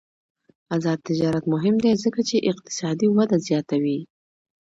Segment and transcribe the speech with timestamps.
[0.75, 3.99] آزاد تجارت مهم دی ځکه چې اقتصادي وده زیاتوي.